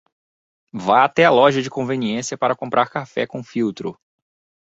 Vá 0.73 1.03
até 1.03 1.25
a 1.25 1.29
loja 1.29 1.61
de 1.61 1.69
conveniência 1.69 2.35
para 2.35 2.55
comprar 2.55 2.89
café 2.89 3.27
com 3.27 3.43
filtro 3.43 3.95